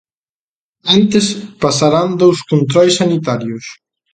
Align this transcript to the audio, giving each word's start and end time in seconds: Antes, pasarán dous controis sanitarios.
Antes, 0.97 1.25
pasarán 1.63 2.09
dous 2.21 2.39
controis 2.51 2.93
sanitarios. 3.01 3.65